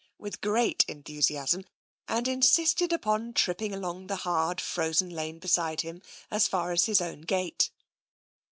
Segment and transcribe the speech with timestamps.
[0.17, 1.63] "with great enthusiasm,
[2.07, 7.01] and insisted upon tripping along the hard, frozen lane beside him as far as his
[7.01, 7.69] own gate.